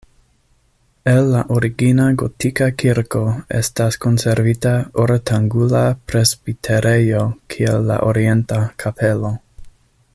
El 1.11 1.27
la 1.33 1.41
origina 1.57 2.05
gotika 2.21 2.69
kirko 2.83 3.21
estas 3.59 3.99
konservita 4.05 4.71
ortangula 5.05 5.83
presbiterejo 6.13 7.21
kiel 7.55 7.87
la 7.91 7.99
orienta 8.13 8.63
kapelo. 8.85 9.33